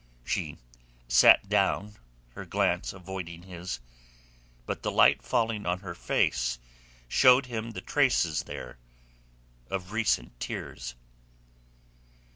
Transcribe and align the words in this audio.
She 0.23 0.57
sat 1.07 1.47
down, 1.47 1.93
her 2.33 2.43
glance 2.43 2.91
avoiding 2.91 3.43
his; 3.43 3.79
but 4.65 4.81
the 4.81 4.89
light 4.91 5.21
falling 5.21 5.67
on 5.67 5.81
her 5.81 5.93
face 5.93 6.57
showed 7.07 7.45
him 7.45 7.69
the 7.73 7.81
traces 7.81 8.45
there 8.45 8.79
of 9.69 9.91
recent 9.91 10.39
tears. 10.39 10.95